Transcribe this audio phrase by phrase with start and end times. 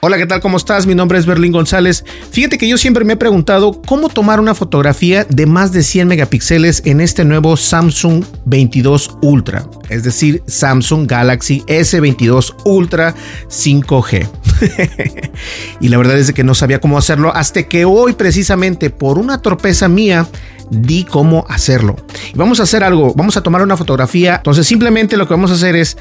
[0.00, 0.40] Hola, ¿qué tal?
[0.42, 0.86] ¿Cómo estás?
[0.86, 2.04] Mi nombre es Berlín González.
[2.30, 6.08] Fíjate que yo siempre me he preguntado cómo tomar una fotografía de más de 100
[6.08, 13.14] megapíxeles en este nuevo Samsung 22 Ultra, es decir, Samsung Galaxy S22 Ultra
[13.48, 14.28] 5G.
[15.80, 19.40] y la verdad es que no sabía cómo hacerlo hasta que hoy precisamente por una
[19.40, 20.28] torpeza mía
[20.70, 21.96] di cómo hacerlo.
[22.32, 24.36] Y vamos a hacer algo, vamos a tomar una fotografía.
[24.36, 25.96] Entonces simplemente lo que vamos a hacer es,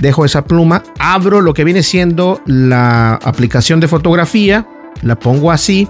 [0.00, 4.66] dejo esa pluma, abro lo que viene siendo la aplicación de fotografía,
[5.02, 5.88] la pongo así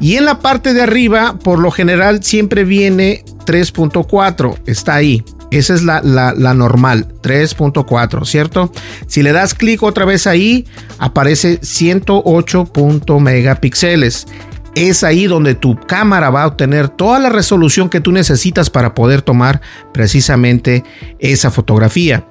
[0.00, 5.24] y en la parte de arriba por lo general siempre viene 3.4 está ahí.
[5.50, 8.72] Esa es la, la, la normal 3.4 cierto
[9.06, 10.66] si le das clic otra vez ahí
[10.98, 12.72] aparece 108
[13.20, 14.26] megapíxeles.
[14.74, 18.94] Es ahí donde tu cámara va a obtener toda la resolución que tú necesitas para
[18.94, 19.60] poder tomar
[19.92, 20.82] precisamente
[21.18, 22.26] esa fotografía.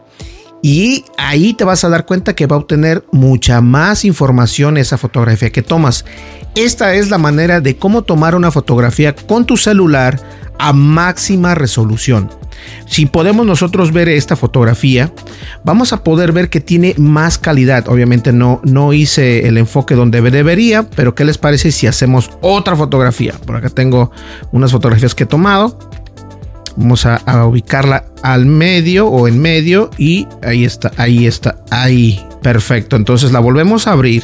[0.61, 4.97] Y ahí te vas a dar cuenta que va a obtener mucha más información esa
[4.97, 6.05] fotografía que tomas.
[6.55, 10.19] Esta es la manera de cómo tomar una fotografía con tu celular
[10.59, 12.29] a máxima resolución.
[12.85, 15.11] Si podemos nosotros ver esta fotografía,
[15.63, 17.88] vamos a poder ver que tiene más calidad.
[17.88, 22.75] Obviamente no, no hice el enfoque donde debería, pero ¿qué les parece si hacemos otra
[22.75, 23.33] fotografía?
[23.45, 24.11] Por acá tengo
[24.51, 25.79] unas fotografías que he tomado.
[26.78, 32.26] Vamos a, a ubicarla al medio o en medio y ahí está, ahí está, ahí.
[32.42, 34.24] Perfecto, entonces la volvemos a abrir.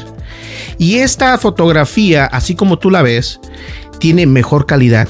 [0.77, 3.39] Y esta fotografía, así como tú la ves,
[3.99, 5.07] tiene mejor calidad.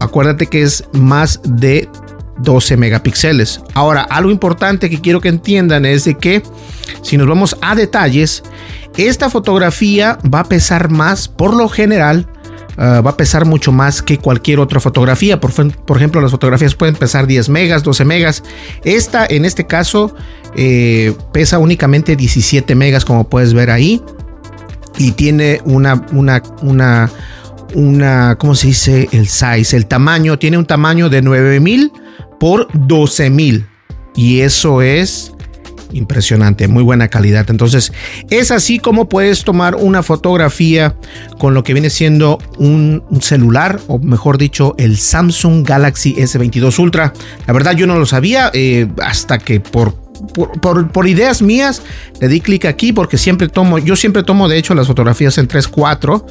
[0.00, 1.88] Acuérdate que es más de
[2.38, 3.60] 12 megapíxeles.
[3.74, 6.42] Ahora, algo importante que quiero que entiendan es de que
[7.02, 8.42] si nos vamos a detalles,
[8.96, 12.28] esta fotografía va a pesar más por lo general.
[12.78, 15.40] Uh, va a pesar mucho más que cualquier otra fotografía.
[15.40, 15.50] Por,
[15.96, 18.44] ejemplo, las fotografías pueden pesar 10 megas, 12 megas.
[18.84, 20.14] Esta, en este caso,
[20.54, 24.00] eh, pesa únicamente 17 megas, como puedes ver ahí.
[24.96, 27.10] Y tiene una, una, una,
[27.74, 29.08] una, ¿cómo se dice?
[29.10, 30.38] El size, el tamaño.
[30.38, 31.90] Tiene un tamaño de 9000
[32.38, 33.66] por 12 mil.
[34.14, 35.32] Y eso es
[35.92, 37.50] impresionante, muy buena calidad.
[37.50, 37.92] Entonces,
[38.30, 40.96] es así como puedes tomar una fotografía
[41.38, 47.12] con lo que viene siendo un, celular, o mejor dicho, el Samsung Galaxy S22 Ultra.
[47.46, 50.07] La verdad, yo no lo sabía eh, hasta que por
[50.60, 51.82] por, ideas mías,
[52.20, 55.48] le di clic aquí porque siempre tomo, yo siempre tomo de hecho las fotografías en
[55.48, 56.24] 3.4,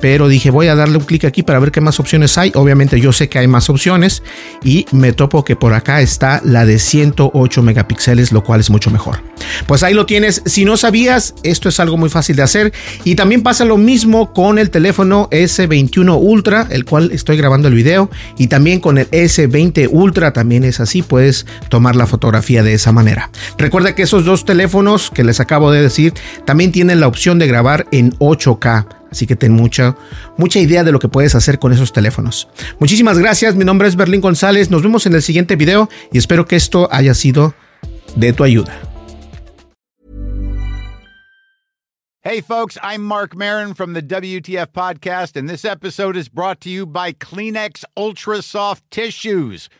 [0.00, 2.52] pero dije voy a darle un clic aquí para ver qué más opciones hay.
[2.54, 4.22] Obviamente yo sé que hay más opciones
[4.62, 8.90] y me topo que por acá está la de 108 megapíxeles, lo cual es mucho
[8.90, 9.22] mejor.
[9.66, 10.42] Pues ahí lo tienes.
[10.46, 12.72] Si no sabías, esto es algo muy fácil de hacer.
[13.04, 17.74] Y también pasa lo mismo con el teléfono S21 Ultra, el cual estoy grabando el
[17.74, 18.10] video.
[18.38, 22.92] Y también con el S20 Ultra, también es así, puedes tomar la fotografía de esa
[22.92, 23.30] manera.
[23.58, 26.14] Recuerda que esos dos teléfonos que les acabo de decir
[26.44, 28.86] también tienen la opción de grabar en 8K.
[29.10, 29.96] Así que ten mucha,
[30.36, 32.48] mucha idea de lo que puedes hacer con esos teléfonos.
[32.78, 33.56] Muchísimas gracias.
[33.56, 34.70] Mi nombre es Berlín González.
[34.70, 37.54] Nos vemos en el siguiente video y espero que esto haya sido
[38.14, 38.72] de tu ayuda.
[42.22, 46.68] Hey, folks, I'm Mark Marin from the WTF Podcast, and this episode is brought to
[46.68, 49.70] you by Kleenex Ultra Soft Tissues